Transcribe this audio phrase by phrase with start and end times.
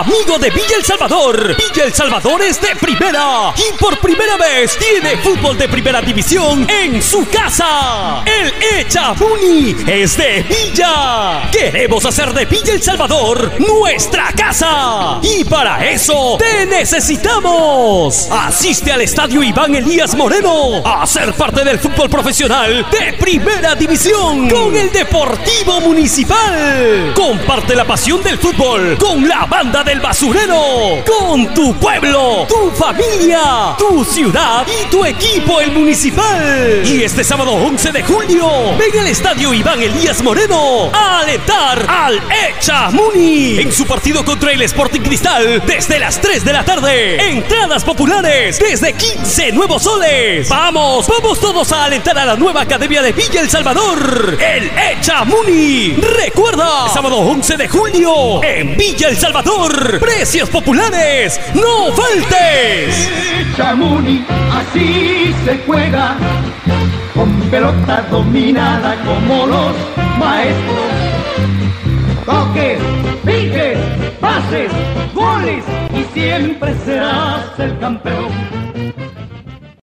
[0.00, 1.56] amigo de Villa El Salvador.
[1.56, 6.66] Villa El Salvador es de primera y por primera vez tiene fútbol de primera división
[6.68, 8.22] en su casa.
[8.26, 11.48] El Echabuni es de Villa.
[11.50, 15.18] Queremos hacer de Villa El Salvador nuestra casa.
[15.22, 18.28] Y para eso te necesitamos.
[18.30, 24.48] Asiste al estadio Iván Elías Moreno a ser parte del fútbol profesional de primera división
[24.48, 27.12] con el Deportivo Municipal.
[27.14, 33.74] Comparte la pasión del fútbol con la banda del basurero, con tu pueblo, tu familia,
[33.78, 36.82] tu ciudad y tu equipo el municipal.
[36.84, 38.45] Y este sábado 11 de julio,
[38.78, 44.52] ven al estadio Iván Elías Moreno a alentar al Echa Muni en su partido contra
[44.52, 47.30] el Sporting Cristal desde las 3 de la tarde.
[47.30, 50.48] Entradas populares desde 15 nuevos soles.
[50.48, 55.24] Vamos, vamos todos a alentar a la nueva Academia de Villa El Salvador, el Echa
[55.24, 55.94] Muni.
[55.94, 59.98] Recuerda, sábado 11 de julio en Villa El Salvador.
[59.98, 63.08] Precios populares, no faltes.
[63.56, 66.16] Chamuni, así se juega,
[67.50, 69.72] pelota dominada como los
[70.18, 70.86] maestros.
[72.24, 72.78] Toques,
[73.24, 73.78] piques,
[74.20, 74.70] pases,
[75.14, 78.45] goles y siempre serás el campeón.